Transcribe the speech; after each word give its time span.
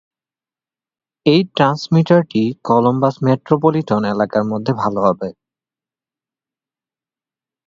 এই 1.25 1.41
ট্রান্সমিটারটি 1.55 2.43
Columbus 2.63 3.15
metropolitan 3.23 4.01
এলাকার 4.13 4.43
মধ্যে 4.43 4.71
ভাল 4.73 4.93
হবে। 5.05 5.29